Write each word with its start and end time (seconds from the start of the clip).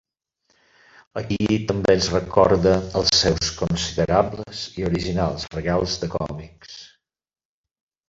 Aquí 1.21 1.57
també 1.71 1.95
ens 1.97 2.07
recorda 2.15 2.73
els 3.01 3.13
seus 3.19 3.53
considerables 3.61 4.65
i 4.81 4.89
originals 4.91 5.49
regals 5.61 5.99
de 6.05 6.15
còmics. 6.19 6.79